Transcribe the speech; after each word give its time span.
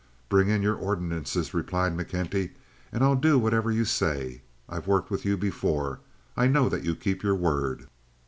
"Bring 0.29 0.49
in 0.49 0.63
your 0.63 0.73
ordinances," 0.73 1.53
replied 1.53 1.95
McKenty, 1.95 2.53
"and 2.91 3.03
I'll 3.03 3.15
do 3.15 3.37
whatever 3.37 3.69
you 3.71 3.85
say. 3.85 4.41
I've 4.67 4.87
worked 4.87 5.11
with 5.11 5.25
you 5.25 5.37
before. 5.37 5.99
I 6.35 6.47
know 6.47 6.69
that 6.69 6.83
you 6.83 6.95
keep 6.95 7.21
your 7.21 7.35
word." 7.35 7.85